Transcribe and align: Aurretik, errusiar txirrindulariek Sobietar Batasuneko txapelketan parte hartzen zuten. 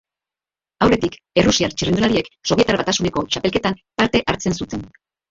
Aurretik, 0.83 1.17
errusiar 1.41 1.75
txirrindulariek 1.81 2.29
Sobietar 2.51 2.77
Batasuneko 2.81 3.23
txapelketan 3.35 3.77
parte 4.03 4.23
hartzen 4.35 4.57
zuten. 4.65 4.83